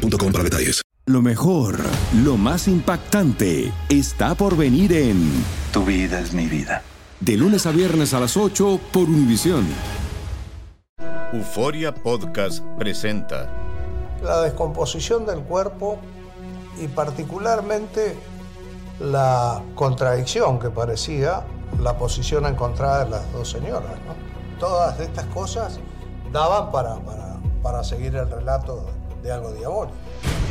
[0.00, 0.82] para detalles.
[1.06, 1.78] Lo mejor,
[2.22, 6.82] lo más impactante, está por venir en Tu vida es mi vida.
[7.20, 9.66] De lunes a viernes a las 8 por Univisión.
[11.32, 13.48] Euforia Podcast presenta
[14.22, 15.98] la descomposición del cuerpo
[16.82, 18.16] y particularmente
[19.00, 21.44] la contradicción que parecía
[21.80, 23.92] la posición encontrada de las dos señoras.
[24.58, 25.78] Todas estas cosas
[26.32, 28.86] daban para, para, para seguir el relato
[29.22, 29.96] de algo diabólico.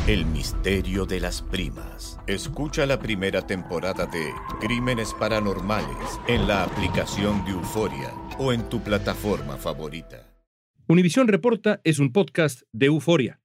[0.06, 2.18] El misterio de las primas.
[2.26, 8.80] Escucha la primera temporada de Crímenes Paranormales en la aplicación de Euforia o en tu
[8.80, 10.26] plataforma favorita.
[10.88, 13.40] Univisión Reporta es un podcast de Euforia.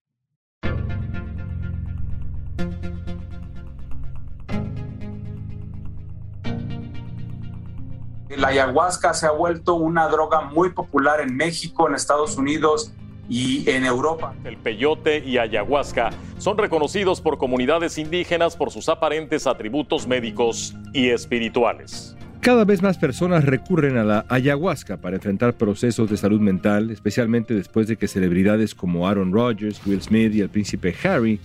[8.30, 12.92] La ayahuasca se ha vuelto una droga muy popular en México, en Estados Unidos
[13.30, 14.36] y en Europa.
[14.44, 21.10] El peyote y ayahuasca son reconocidos por comunidades indígenas por sus aparentes atributos médicos y
[21.10, 22.16] espirituales.
[22.42, 27.56] Cada vez más personas recurren a la ayahuasca para enfrentar procesos de salud mental, especialmente
[27.56, 31.40] después de que celebridades como Aaron Rodgers, Will Smith y el príncipe Harry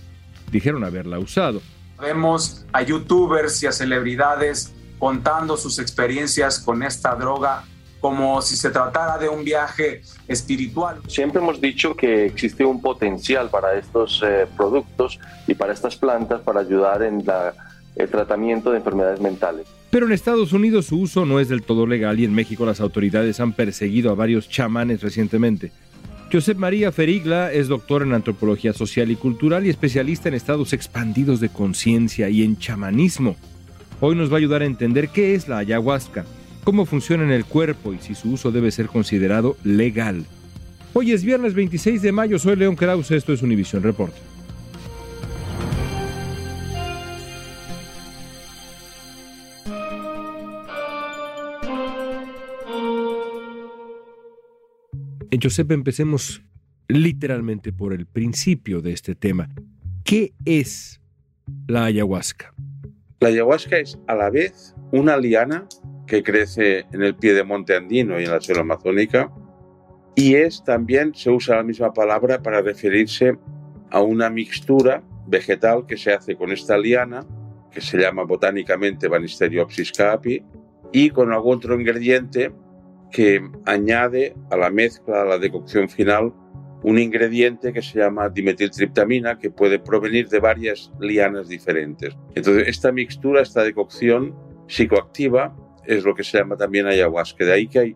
[0.51, 1.61] dijeron haberla usado.
[1.99, 7.63] Vemos a youtubers y a celebridades contando sus experiencias con esta droga
[8.01, 10.97] como si se tratara de un viaje espiritual.
[11.07, 16.41] Siempre hemos dicho que existe un potencial para estos eh, productos y para estas plantas
[16.41, 17.23] para ayudar en
[17.95, 19.67] el tratamiento de enfermedades mentales.
[19.91, 22.81] Pero en Estados Unidos su uso no es del todo legal y en México las
[22.81, 25.71] autoridades han perseguido a varios chamanes recientemente.
[26.31, 31.41] Josep María Ferigla es doctor en antropología social y cultural y especialista en estados expandidos
[31.41, 33.35] de conciencia y en chamanismo.
[33.99, 36.25] Hoy nos va a ayudar a entender qué es la ayahuasca,
[36.63, 40.25] cómo funciona en el cuerpo y si su uso debe ser considerado legal.
[40.93, 44.13] Hoy es viernes 26 de mayo, soy León Krause, esto es Univision Report.
[55.41, 56.43] Josep empecemos
[56.87, 59.49] literalmente por el principio de este tema.
[60.03, 61.01] ¿Qué es
[61.67, 62.53] la ayahuasca?
[63.19, 65.67] La ayahuasca es a la vez una liana
[66.11, 69.31] que crece en el pie de monte andino y en la selva amazónica.
[70.13, 73.37] Y es también, se usa la misma palabra para referirse
[73.89, 77.25] a una mixtura vegetal que se hace con esta liana,
[77.71, 80.43] que se llama botánicamente Banisteriopsis caapi,
[80.91, 82.51] y con algún otro ingrediente
[83.09, 86.33] que añade a la mezcla, a la decocción final,
[86.83, 92.17] un ingrediente que se llama dimetiltriptamina, que puede provenir de varias lianas diferentes.
[92.35, 94.35] Entonces, esta mixtura, esta decocción
[94.67, 95.55] psicoactiva,
[95.85, 97.45] es lo que se llama también ayahuasca.
[97.45, 97.95] De ahí que hay,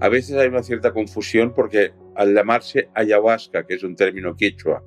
[0.00, 4.82] a veces hay una cierta confusión porque al llamarse ayahuasca, que es un término quechua,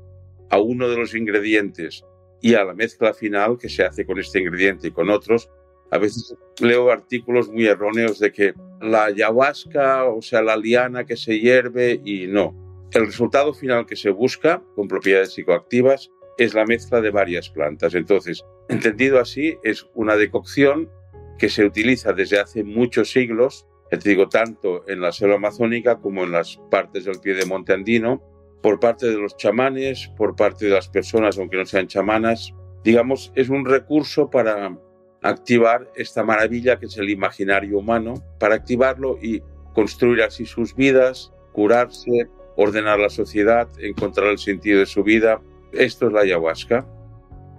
[0.49, 2.03] a uno de los ingredientes
[2.41, 5.49] y a la mezcla final que se hace con este ingrediente y con otros,
[5.91, 11.15] a veces leo artículos muy erróneos de que la ayahuasca, o sea, la liana que
[11.15, 12.55] se hierve y no.
[12.91, 17.95] El resultado final que se busca con propiedades psicoactivas es la mezcla de varias plantas.
[17.95, 20.89] Entonces, entendido así, es una decocción
[21.37, 26.23] que se utiliza desde hace muchos siglos, te digo, tanto en la selva amazónica como
[26.23, 28.21] en las partes del pie de monte andino,
[28.61, 32.53] por parte de los chamanes, por parte de las personas, aunque no sean chamanas.
[32.83, 34.75] Digamos, es un recurso para
[35.21, 39.41] activar esta maravilla que es el imaginario humano, para activarlo y
[39.73, 45.41] construir así sus vidas, curarse, ordenar la sociedad, encontrar el sentido de su vida.
[45.71, 46.87] Esto es la ayahuasca.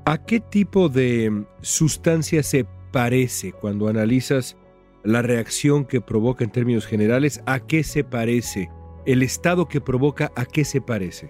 [0.06, 4.56] ¿A qué tipo de sustancia se parece cuando analizas
[5.04, 7.42] la reacción que provoca en términos generales?
[7.44, 8.70] ¿A qué se parece?
[9.04, 11.28] ¿El estado que provoca a qué se parece?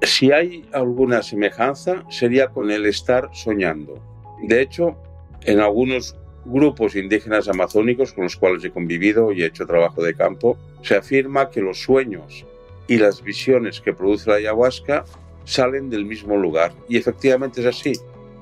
[0.00, 4.02] Si hay alguna semejanza, sería con el estar soñando.
[4.44, 4.96] De hecho,
[5.42, 6.16] en algunos
[6.46, 10.96] grupos indígenas amazónicos con los cuales he convivido y he hecho trabajo de campo, se
[10.96, 12.46] afirma que los sueños
[12.88, 15.04] y las visiones que produce la ayahuasca
[15.44, 16.72] salen del mismo lugar.
[16.88, 17.92] Y efectivamente es así.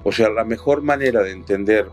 [0.05, 1.91] O sea, la mejor manera de entender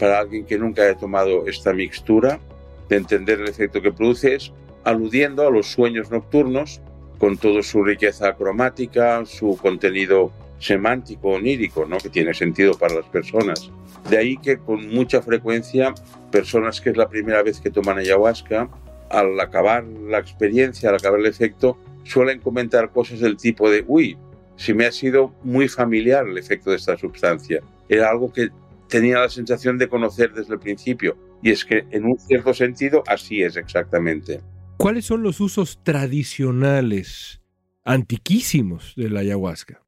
[0.00, 2.40] para alguien que nunca haya tomado esta mixtura,
[2.88, 4.50] de entender el efecto que produce, es
[4.82, 6.80] aludiendo a los sueños nocturnos
[7.18, 11.98] con toda su riqueza cromática, su contenido semántico onírico, ¿no?
[11.98, 13.70] que tiene sentido para las personas.
[14.08, 15.94] De ahí que con mucha frecuencia
[16.32, 18.70] personas que es la primera vez que toman ayahuasca,
[19.10, 24.16] al acabar la experiencia, al acabar el efecto, suelen comentar cosas del tipo de, uy,
[24.56, 27.60] si me ha sido muy familiar el efecto de esta sustancia.
[27.88, 28.48] Era algo que
[28.90, 31.16] tenía la sensación de conocer desde el principio.
[31.42, 34.40] Y es que en un cierto sentido así es exactamente.
[34.76, 37.40] ¿Cuáles son los usos tradicionales,
[37.84, 39.82] antiquísimos de la ayahuasca?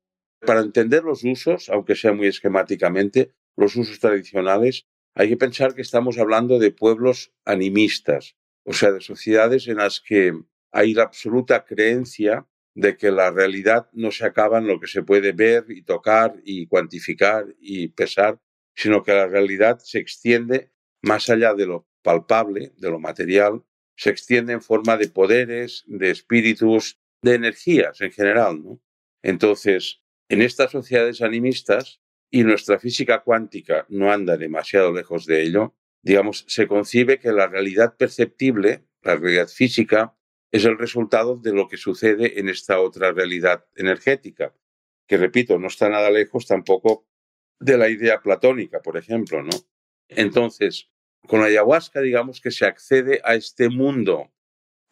[0.46, 5.82] Para entender los usos, aunque sea muy esquemáticamente, los usos tradicionales, hay que pensar que
[5.82, 10.32] estamos hablando de pueblos animistas, o sea, de sociedades en las que
[10.72, 15.02] hay la absoluta creencia de que la realidad no se acaba en lo que se
[15.02, 18.40] puede ver y tocar y cuantificar y pesar,
[18.74, 20.70] sino que la realidad se extiende
[21.02, 23.62] más allá de lo palpable, de lo material,
[23.96, 28.62] se extiende en forma de poderes, de espíritus, de energías en general.
[28.62, 28.80] ¿no?
[29.22, 32.02] Entonces, en estas sociedades animistas,
[32.32, 37.46] y nuestra física cuántica no anda demasiado lejos de ello, digamos, se concibe que la
[37.46, 40.16] realidad perceptible, la realidad física,
[40.50, 44.54] es el resultado de lo que sucede en esta otra realidad energética,
[45.06, 47.06] que repito, no está nada lejos tampoco
[47.62, 49.50] de la idea platónica, por ejemplo, ¿no?
[50.08, 50.90] Entonces,
[51.26, 54.32] con la ayahuasca, digamos que se accede a este mundo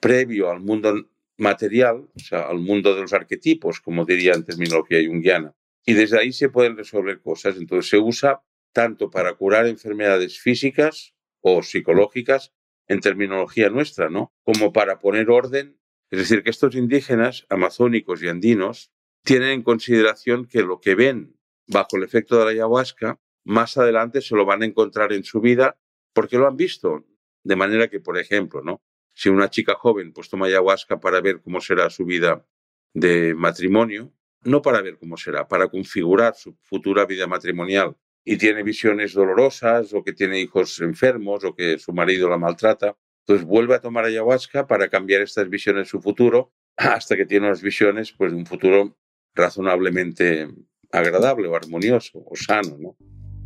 [0.00, 4.98] previo al mundo material, o sea, al mundo de los arquetipos, como diría en terminología
[5.06, 5.54] junguiana.
[5.84, 7.56] Y desde ahí se pueden resolver cosas.
[7.56, 12.52] Entonces se usa tanto para curar enfermedades físicas o psicológicas,
[12.86, 14.32] en terminología nuestra, ¿no?
[14.42, 15.78] Como para poner orden.
[16.10, 18.92] Es decir, que estos indígenas amazónicos y andinos
[19.24, 21.39] tienen en consideración que lo que ven
[21.70, 25.40] bajo el efecto de la ayahuasca, más adelante se lo van a encontrar en su
[25.40, 25.78] vida
[26.12, 27.06] porque lo han visto.
[27.42, 28.82] De manera que, por ejemplo, ¿no?
[29.14, 32.46] Si una chica joven pues toma ayahuasca para ver cómo será su vida
[32.92, 34.12] de matrimonio,
[34.42, 39.94] no para ver cómo será, para configurar su futura vida matrimonial y tiene visiones dolorosas
[39.94, 42.96] o que tiene hijos enfermos o que su marido la maltrata,
[43.26, 47.46] entonces vuelve a tomar ayahuasca para cambiar estas visiones en su futuro hasta que tiene
[47.46, 48.96] unas visiones pues, de un futuro
[49.34, 50.48] razonablemente
[50.92, 52.96] agradable o armonioso o sano, ¿no?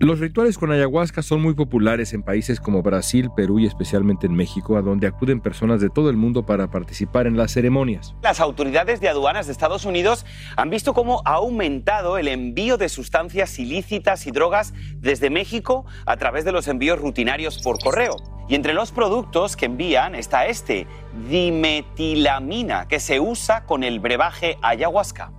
[0.00, 4.34] Los rituales con ayahuasca son muy populares en países como Brasil, Perú y especialmente en
[4.34, 8.12] México, a donde acuden personas de todo el mundo para participar en las ceremonias.
[8.20, 10.26] Las autoridades de aduanas de Estados Unidos
[10.56, 16.16] han visto cómo ha aumentado el envío de sustancias ilícitas y drogas desde México a
[16.16, 18.16] través de los envíos rutinarios por correo.
[18.48, 20.88] Y entre los productos que envían está este,
[21.30, 25.30] dimetilamina, que se usa con el brebaje ayahuasca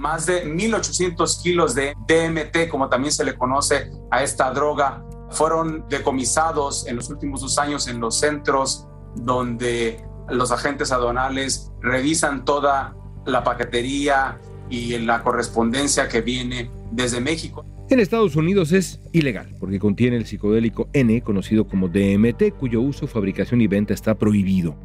[0.00, 5.84] más de 1.800 kilos de DMT, como también se le conoce a esta droga, fueron
[5.90, 12.96] decomisados en los últimos dos años en los centros donde los agentes aduanales revisan toda
[13.26, 17.66] la paquetería y la correspondencia que viene desde México.
[17.90, 23.06] En Estados Unidos es ilegal porque contiene el psicodélico N, conocido como DMT, cuyo uso,
[23.06, 24.76] fabricación y venta está prohibido.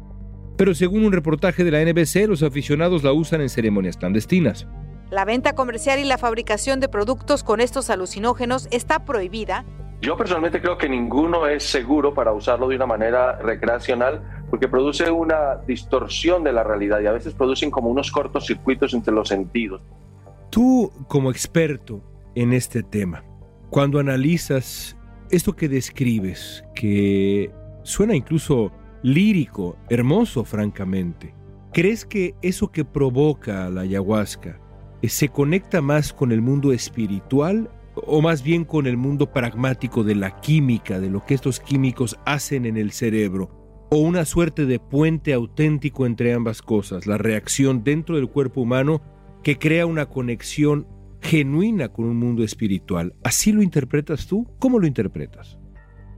[0.58, 4.66] Pero según un reportaje de la NBC, los aficionados la usan en ceremonias clandestinas.
[5.10, 9.64] La venta comercial y la fabricación de productos con estos alucinógenos está prohibida.
[10.02, 14.20] Yo personalmente creo que ninguno es seguro para usarlo de una manera recreacional
[14.50, 19.14] porque produce una distorsión de la realidad y a veces producen como unos cortocircuitos entre
[19.14, 19.80] los sentidos.
[20.50, 22.02] Tú, como experto
[22.34, 23.24] en este tema,
[23.70, 24.96] cuando analizas
[25.30, 27.52] esto que describes, que
[27.84, 28.72] suena incluso
[29.02, 31.32] lírico, hermoso, francamente,
[31.72, 34.60] ¿crees que eso que provoca la ayahuasca
[35.02, 40.14] se conecta más con el mundo espiritual o más bien con el mundo pragmático de
[40.14, 44.78] la química, de lo que estos químicos hacen en el cerebro, o una suerte de
[44.78, 49.00] puente auténtico entre ambas cosas, la reacción dentro del cuerpo humano
[49.42, 50.86] que crea una conexión
[51.20, 53.14] genuina con un mundo espiritual.
[53.22, 54.46] ¿Así lo interpretas tú?
[54.58, 55.58] ¿Cómo lo interpretas?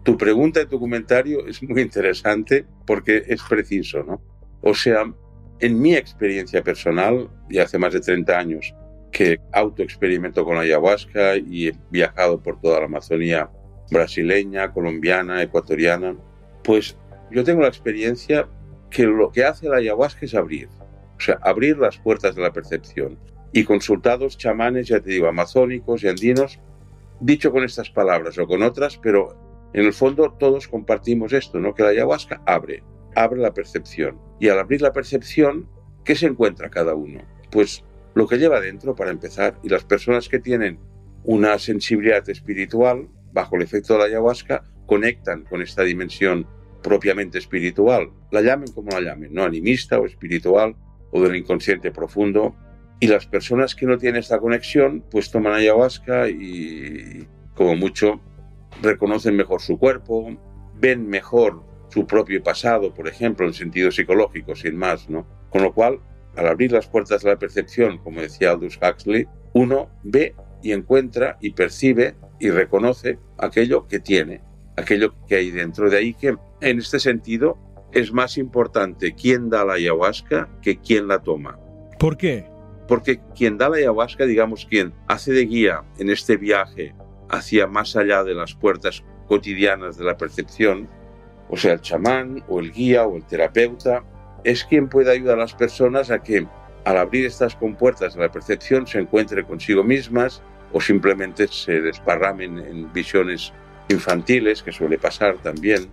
[0.02, 4.23] Tu pregunta y tu comentario es muy interesante porque es preciso, ¿no?
[4.62, 5.04] O sea,
[5.60, 8.74] en mi experiencia personal, y hace más de 30 años
[9.10, 13.50] que autoexperimento con ayahuasca y he viajado por toda la Amazonía
[13.90, 16.16] brasileña, colombiana, ecuatoriana,
[16.62, 16.96] pues
[17.30, 18.48] yo tengo la experiencia
[18.90, 20.68] que lo que hace la ayahuasca es abrir,
[21.16, 23.18] o sea, abrir las puertas de la percepción.
[23.52, 26.60] Y consultados chamanes, ya te digo, amazónicos y andinos,
[27.20, 29.36] dicho con estas palabras o con otras, pero
[29.72, 31.74] en el fondo todos compartimos esto, ¿no?
[31.74, 32.82] Que la ayahuasca abre,
[33.14, 34.18] abre la percepción.
[34.40, 35.68] Y al abrir la percepción,
[36.04, 37.22] ¿qué se encuentra cada uno?
[37.50, 37.84] Pues
[38.14, 40.78] lo que lleva dentro, para empezar, y las personas que tienen
[41.24, 46.46] una sensibilidad espiritual, bajo el efecto de la ayahuasca, conectan con esta dimensión
[46.82, 48.10] propiamente espiritual.
[48.30, 50.74] La llamen como la llamen, no animista o espiritual
[51.10, 52.56] o del inconsciente profundo.
[53.00, 58.20] Y las personas que no tienen esta conexión, pues toman ayahuasca y como mucho
[58.82, 60.36] reconocen mejor su cuerpo,
[60.80, 65.26] ven mejor su propio pasado, por ejemplo, en sentido psicológico, sin más, ¿no?
[65.50, 66.00] Con lo cual,
[66.37, 71.38] al abrir las puertas de la percepción, como decía Aldous Huxley, uno ve y encuentra
[71.40, 74.42] y percibe y reconoce aquello que tiene,
[74.76, 75.90] aquello que hay dentro.
[75.90, 77.59] De ahí que, en este sentido,
[77.92, 81.59] es más importante quién da la ayahuasca que quién la toma.
[81.99, 82.47] ¿Por qué?
[82.87, 86.95] Porque quien da la ayahuasca, digamos, quien hace de guía en este viaje
[87.30, 90.88] hacia más allá de las puertas cotidianas de la percepción,
[91.49, 94.05] o sea, el chamán o el guía o el terapeuta,
[94.45, 96.47] es quien puede ayudar a las personas a que
[96.85, 102.59] al abrir estas compuertas de la percepción se encuentren consigo mismas o simplemente se desparramen
[102.59, 103.52] en visiones
[103.88, 105.90] infantiles, que suele pasar también.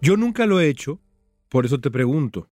[0.00, 1.00] Yo nunca lo he hecho,
[1.48, 2.48] por eso te pregunto,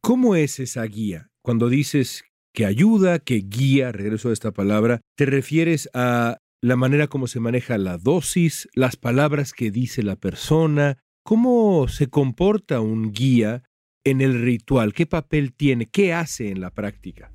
[0.00, 1.30] ¿cómo es esa guía?
[1.42, 7.08] Cuando dices que ayuda, que guía, regreso a esta palabra, ¿te refieres a la manera
[7.08, 13.10] como se maneja la dosis, las palabras que dice la persona, cómo se comporta un
[13.10, 13.62] guía
[14.04, 17.32] en el ritual, qué papel tiene, qué hace en la práctica.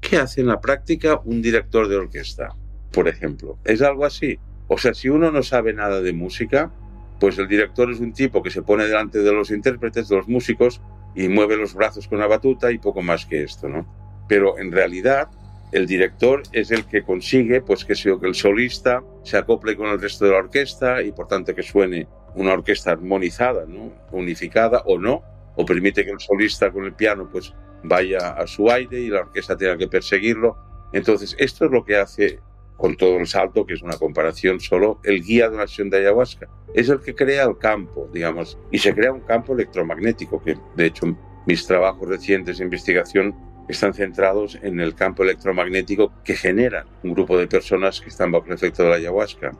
[0.00, 2.48] ¿Qué hace en la práctica un director de orquesta,
[2.90, 3.58] por ejemplo?
[3.64, 4.38] Es algo así.
[4.66, 6.72] O sea, si uno no sabe nada de música,
[7.20, 10.26] pues el director es un tipo que se pone delante de los intérpretes, de los
[10.26, 10.80] músicos,
[11.14, 14.24] y mueve los brazos con la batuta y poco más que esto, ¿no?
[14.28, 15.28] Pero en realidad
[15.72, 20.24] el director es el que consigue pues que el solista se acople con el resto
[20.24, 23.66] de la orquesta y por tanto que suene una orquesta armonizada,
[24.12, 25.22] unificada o no,
[25.56, 29.20] o permite que el solista con el piano pues vaya a su aire y la
[29.20, 30.56] orquesta tenga que perseguirlo.
[30.92, 32.40] Entonces, esto es lo que hace
[32.76, 35.98] con todo el salto, que es una comparación solo, el guía de una sesión de
[35.98, 36.48] ayahuasca.
[36.72, 40.86] Es el que crea el campo, digamos, y se crea un campo electromagnético, que de
[40.86, 41.14] hecho
[41.46, 43.34] mis trabajos recientes de investigación
[43.68, 48.46] están centrados en el campo electromagnético que genera un grupo de personas que están bajo
[48.46, 49.52] el efecto de la ayahuasca.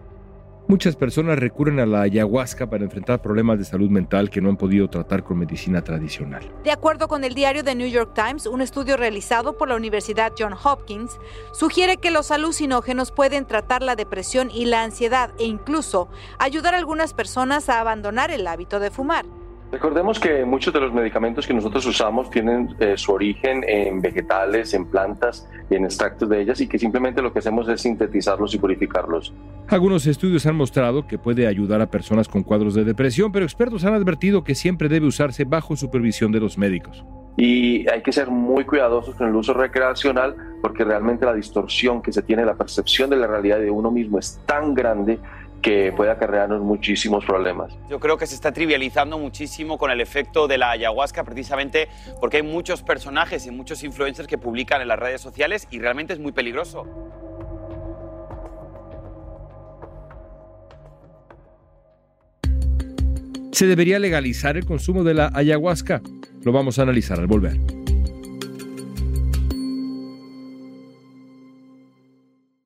[0.70, 4.56] Muchas personas recurren a la ayahuasca para enfrentar problemas de salud mental que no han
[4.56, 6.48] podido tratar con medicina tradicional.
[6.62, 10.32] De acuerdo con el diario The New York Times, un estudio realizado por la Universidad
[10.38, 11.18] John Hopkins
[11.50, 16.08] sugiere que los alucinógenos pueden tratar la depresión y la ansiedad e incluso
[16.38, 19.26] ayudar a algunas personas a abandonar el hábito de fumar.
[19.72, 24.74] Recordemos que muchos de los medicamentos que nosotros usamos tienen eh, su origen en vegetales,
[24.74, 28.52] en plantas y en extractos de ellas y que simplemente lo que hacemos es sintetizarlos
[28.54, 29.32] y purificarlos.
[29.68, 33.84] Algunos estudios han mostrado que puede ayudar a personas con cuadros de depresión, pero expertos
[33.84, 37.04] han advertido que siempre debe usarse bajo supervisión de los médicos.
[37.36, 42.12] Y hay que ser muy cuidadosos con el uso recreacional porque realmente la distorsión que
[42.12, 45.20] se tiene, la percepción de la realidad de uno mismo es tan grande
[45.60, 47.72] que puede acarrearnos muchísimos problemas.
[47.88, 51.88] Yo creo que se está trivializando muchísimo con el efecto de la ayahuasca precisamente
[52.20, 56.12] porque hay muchos personajes y muchos influencers que publican en las redes sociales y realmente
[56.12, 56.86] es muy peligroso.
[63.52, 66.00] ¿Se debería legalizar el consumo de la ayahuasca?
[66.42, 67.79] Lo vamos a analizar al volver.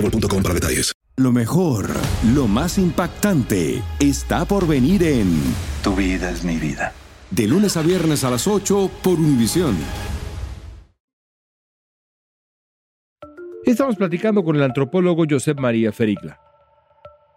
[0.00, 0.92] boostmobile para detalles.
[1.16, 1.88] Lo mejor,
[2.34, 5.40] lo más impactante, está por venir en
[5.82, 6.92] Tu vida es mi vida.
[7.30, 9.76] De lunes a viernes a las 8 por Univisión.
[13.64, 16.38] Estamos platicando con el antropólogo Josep María Ferigla.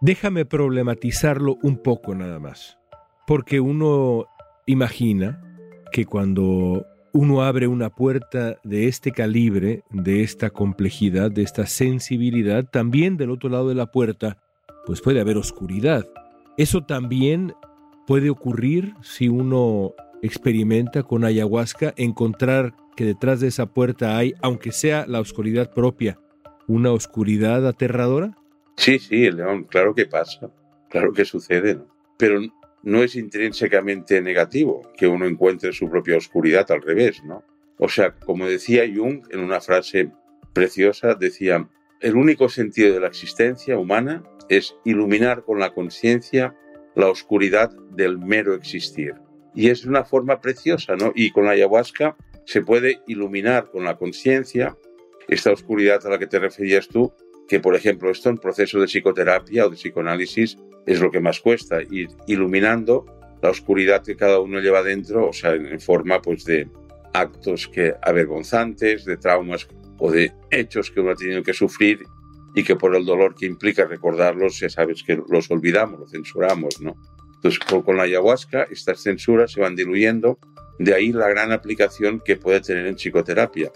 [0.00, 2.78] Déjame problematizarlo un poco nada más,
[3.26, 4.26] porque uno
[4.66, 5.42] imagina
[5.90, 12.64] que cuando uno abre una puerta de este calibre, de esta complejidad, de esta sensibilidad,
[12.64, 14.38] también del otro lado de la puerta,
[14.86, 16.06] pues puede haber oscuridad.
[16.56, 17.54] Eso también
[18.06, 24.72] puede ocurrir si uno experimenta con ayahuasca, encontrar que detrás de esa puerta hay, aunque
[24.72, 26.18] sea la oscuridad propia,
[26.66, 28.36] una oscuridad aterradora.
[28.76, 30.50] Sí, sí, León, claro que pasa,
[30.88, 31.78] claro que sucede.
[32.18, 32.40] Pero
[32.82, 37.44] no es intrínsecamente negativo que uno encuentre su propia oscuridad al revés, ¿no?
[37.78, 40.10] O sea, como decía Jung en una frase
[40.52, 41.68] preciosa, decía,
[42.00, 46.54] el único sentido de la existencia humana es iluminar con la conciencia
[46.94, 49.14] la oscuridad del mero existir.
[49.54, 51.12] Y es una forma preciosa, ¿no?
[51.14, 54.76] Y con la ayahuasca se puede iluminar con la conciencia
[55.28, 57.12] esta oscuridad a la que te referías tú,
[57.48, 61.40] que por ejemplo esto en proceso de psicoterapia o de psicoanálisis es lo que más
[61.40, 63.06] cuesta, ir iluminando
[63.42, 66.68] la oscuridad que cada uno lleva dentro, o sea, en forma pues de
[67.12, 69.66] actos que avergonzantes, de traumas
[69.98, 72.00] o de hechos que uno ha tenido que sufrir
[72.54, 76.80] y que por el dolor que implica recordarlos, ya sabes que los olvidamos, los censuramos,
[76.80, 76.96] ¿no?
[77.36, 80.38] Entonces, con la ayahuasca, estas censuras se van diluyendo,
[80.78, 83.70] de ahí la gran aplicación que puede tener en psicoterapia.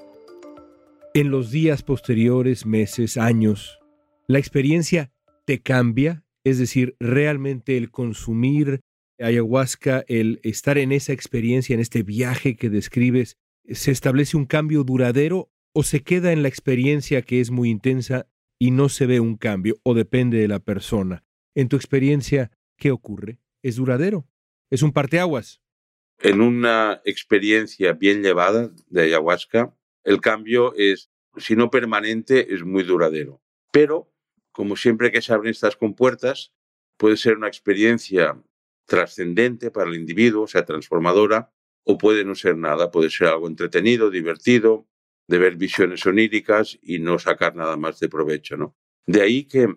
[1.15, 3.79] En los días posteriores, meses, años,
[4.27, 5.13] ¿la experiencia
[5.47, 6.24] te cambia?
[6.45, 8.81] Es decir, realmente el consumir
[9.19, 13.37] ayahuasca, el estar en esa experiencia, en este viaje que describes,
[13.67, 18.29] ¿se establece un cambio duradero o se queda en la experiencia que es muy intensa
[18.59, 21.25] y no se ve un cambio o depende de la persona?
[21.55, 23.39] En tu experiencia, ¿qué ocurre?
[23.63, 24.27] ¿Es duradero?
[24.71, 25.63] ¿Es un parteaguas?
[26.19, 32.83] En una experiencia bien llevada de ayahuasca, el cambio es, si no permanente, es muy
[32.83, 33.41] duradero.
[33.73, 34.14] Pero,
[34.55, 36.53] como siempre que se abren estas compuertas,
[36.97, 38.41] puede ser una experiencia
[38.87, 43.49] trascendente para el individuo, o sea, transformadora, o puede no ser nada, puede ser algo
[43.49, 44.87] entretenido, divertido,
[45.27, 48.77] de ver visiones oníricas y no sacar nada más de provecho, ¿no?
[49.07, 49.75] De ahí que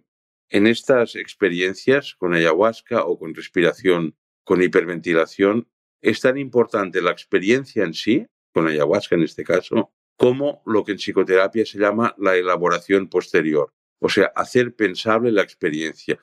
[0.50, 5.68] en estas experiencias con ayahuasca o con respiración, con hiperventilación,
[6.02, 10.92] es tan importante la experiencia en sí, con ayahuasca en este caso, como lo que
[10.92, 16.20] en psicoterapia se llama la elaboración posterior, o sea, hacer pensable la experiencia.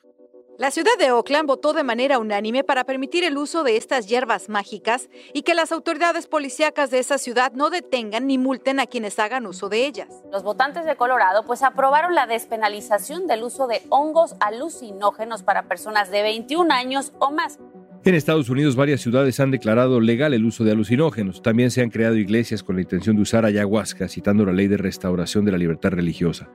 [0.57, 4.47] La ciudad de Oakland votó de manera unánime para permitir el uso de estas hierbas
[4.47, 9.19] mágicas y que las autoridades policíacas de esa ciudad no detengan ni multen a quienes
[9.19, 10.07] hagan uso de ellas.
[10.31, 16.09] Los votantes de Colorado pues aprobaron la despenalización del uso de hongos alucinógenos para personas
[16.09, 17.59] de 21 años o más.
[18.05, 21.41] En Estados Unidos varias ciudades han declarado legal el uso de alucinógenos.
[21.41, 24.77] También se han creado iglesias con la intención de usar ayahuasca, citando la ley de
[24.77, 26.47] restauración de la libertad religiosa.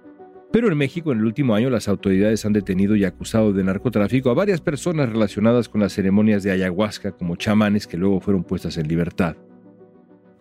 [0.53, 4.31] Pero en México, en el último año, las autoridades han detenido y acusado de narcotráfico
[4.31, 8.77] a varias personas relacionadas con las ceremonias de ayahuasca como chamanes que luego fueron puestas
[8.77, 9.37] en libertad.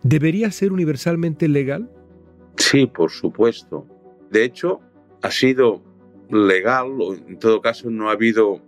[0.02, 1.88] ¿Debería ser universalmente legal?
[2.56, 3.86] Sí, por supuesto.
[4.30, 4.80] De hecho,
[5.22, 5.82] ha sido
[6.28, 8.60] legal, o en todo caso no ha habido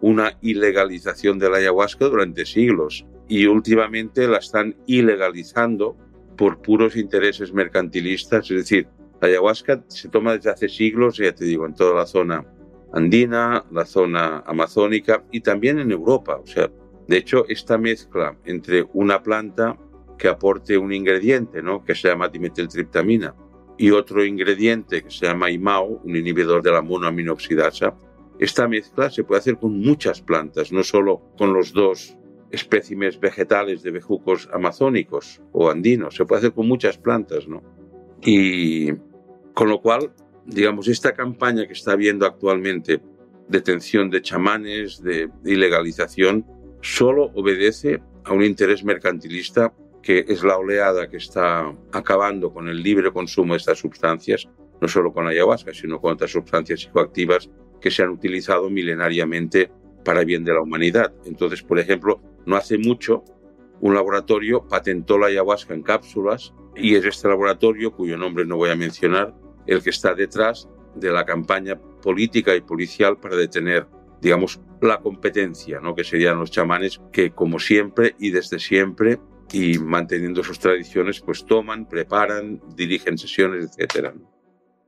[0.00, 5.96] una ilegalización de la ayahuasca durante siglos y últimamente la están ilegalizando
[6.36, 8.88] por puros intereses mercantilistas, es decir,
[9.24, 12.44] la ayahuasca se toma desde hace siglos, ya te digo, en toda la zona
[12.92, 16.36] andina, la zona amazónica y también en Europa.
[16.36, 16.70] O sea,
[17.08, 19.78] de hecho, esta mezcla entre una planta
[20.18, 21.82] que aporte un ingrediente, ¿no?
[21.82, 23.34] que se llama dimetiltriptamina,
[23.78, 27.96] y otro ingrediente que se llama IMAO, un inhibidor de la monoaminoxidasa,
[28.38, 32.16] esta mezcla se puede hacer con muchas plantas, no solo con los dos
[32.50, 37.62] espécimes vegetales de bejucos amazónicos o andinos, se puede hacer con muchas plantas, ¿no?
[38.22, 38.92] Y
[39.54, 40.12] con lo cual,
[40.44, 43.00] digamos, esta campaña que está habiendo actualmente,
[43.48, 46.44] detención de chamanes, de ilegalización,
[46.82, 52.82] solo obedece a un interés mercantilista que es la oleada que está acabando con el
[52.82, 54.46] libre consumo de estas sustancias,
[54.80, 57.48] no solo con la ayahuasca, sino con otras sustancias psicoactivas
[57.80, 59.70] que se han utilizado milenariamente
[60.04, 61.14] para bien de la humanidad.
[61.24, 63.24] Entonces, por ejemplo, no hace mucho
[63.80, 68.70] un laboratorio patentó la ayahuasca en cápsulas y es este laboratorio, cuyo nombre no voy
[68.70, 69.34] a mencionar,
[69.66, 73.86] el que está detrás de la campaña política y policial para detener,
[74.20, 75.94] digamos, la competencia, ¿no?
[75.94, 79.18] que serían los chamanes que, como siempre y desde siempre,
[79.52, 84.14] y manteniendo sus tradiciones, pues toman, preparan, dirigen sesiones, etc.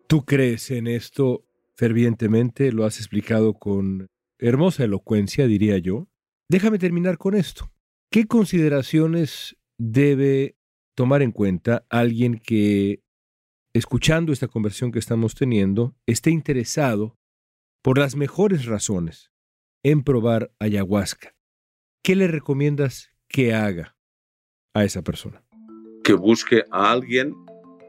[0.06, 1.44] ¿Tú crees en esto
[1.76, 2.72] fervientemente?
[2.72, 4.08] Lo has explicado con
[4.38, 6.08] hermosa elocuencia, diría yo.
[6.48, 7.70] Déjame terminar con esto.
[8.10, 10.56] ¿Qué consideraciones debe
[10.94, 13.02] tomar en cuenta alguien que,
[13.76, 17.16] escuchando esta conversión que estamos teniendo, esté interesado
[17.82, 19.30] por las mejores razones
[19.82, 21.34] en probar ayahuasca?
[22.02, 23.96] ¿Qué le recomiendas que haga
[24.74, 25.44] a esa persona?
[26.02, 27.34] Que busque a alguien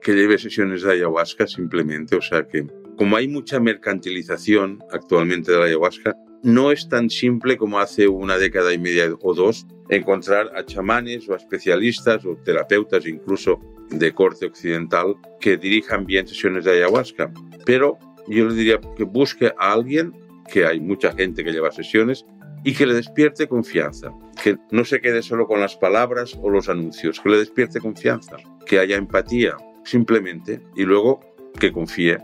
[0.02, 5.63] que lleve sesiones de ayahuasca simplemente, o sea que como hay mucha mercantilización actualmente de
[5.63, 10.65] ayahuasca, no es tan simple como hace una década y media o dos encontrar a
[10.65, 16.71] chamanes o a especialistas o terapeutas incluso de corte occidental que dirijan bien sesiones de
[16.71, 17.32] ayahuasca.
[17.65, 17.97] Pero
[18.28, 20.13] yo le diría que busque a alguien,
[20.52, 22.26] que hay mucha gente que lleva sesiones,
[22.63, 24.12] y que le despierte confianza,
[24.43, 28.38] que no se quede solo con las palabras o los anuncios, que le despierte confianza,
[28.65, 31.21] que haya empatía, simplemente, y luego
[31.60, 32.17] que confíe.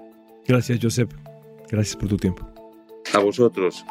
[0.48, 1.12] Gracias, Josep.
[1.70, 2.48] Gracias por tu tiempo.
[3.14, 3.86] A vosotros.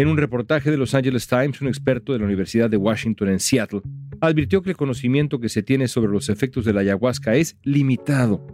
[0.00, 3.38] En un reportaje de Los Angeles Times, un experto de la Universidad de Washington en
[3.38, 3.82] Seattle
[4.22, 8.46] advirtió que el conocimiento que se tiene sobre los efectos de la ayahuasca es limitado.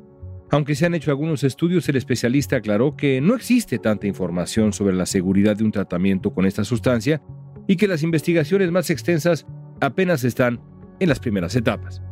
[0.51, 4.97] Aunque se han hecho algunos estudios, el especialista aclaró que no existe tanta información sobre
[4.97, 7.23] la seguridad de un tratamiento con esta sustancia
[7.69, 9.47] y que las investigaciones más extensas
[9.81, 10.61] apenas están
[10.99, 12.03] en las primeras etapas.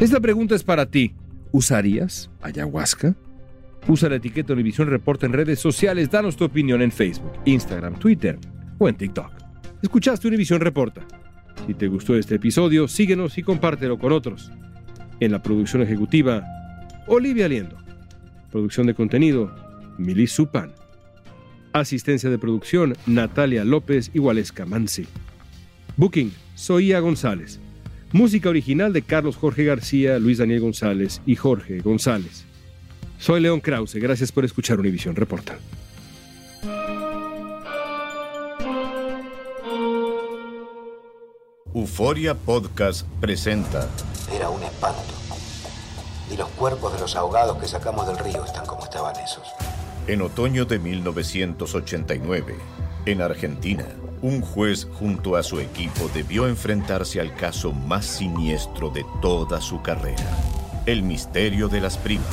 [0.00, 1.12] Esta pregunta es para ti.
[1.50, 3.16] ¿Usarías ayahuasca?
[3.88, 6.08] Usa la etiqueta Univisión Reporta en redes sociales.
[6.08, 8.38] Danos tu opinión en Facebook, Instagram, Twitter
[8.78, 9.32] o en TikTok.
[9.82, 11.04] Escuchaste Univisión Reporta.
[11.66, 14.52] Si te gustó este episodio, síguenos y compártelo con otros.
[15.18, 16.44] En la producción ejecutiva,
[17.08, 17.76] Olivia Liendo.
[18.52, 19.52] Producción de contenido,
[19.98, 20.70] Milis Supan.
[21.72, 24.20] Asistencia de producción, Natalia López y
[24.64, 25.08] Mansi.
[25.96, 27.58] Booking, Soía González.
[28.12, 32.44] Música original de Carlos Jorge García, Luis Daniel González y Jorge González.
[33.18, 35.58] Soy León Krause, gracias por escuchar Univisión Reporta.
[41.74, 43.86] Euforia Podcast presenta.
[44.34, 45.02] Era un espanto.
[46.32, 49.46] Y los cuerpos de los ahogados que sacamos del río están como estaban esos.
[50.06, 52.56] En otoño de 1989,
[53.04, 53.84] en Argentina,
[54.22, 59.80] un juez junto a su equipo debió enfrentarse al caso más siniestro de toda su
[59.82, 60.24] carrera,
[60.86, 62.26] el misterio de las primas.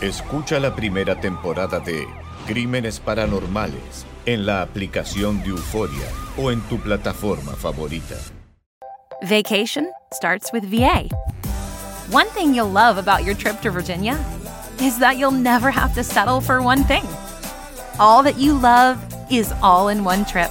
[0.00, 2.06] Escucha la primera temporada de
[2.46, 6.06] Crímenes Paranormales en la aplicación de Euforia
[6.38, 8.16] o en tu plataforma favorita.
[9.22, 11.08] Vacation starts with VA.
[12.10, 14.18] One thing you'll love about your trip to Virginia
[14.80, 17.04] is that you'll never have to settle for one thing.
[17.98, 18.98] All that you love
[19.30, 20.50] is all in one trip.